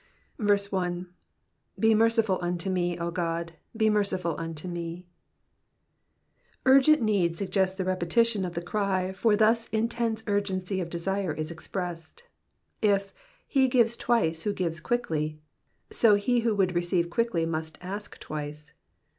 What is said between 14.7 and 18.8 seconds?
quickly,' so he who would receive quickly must ask twice.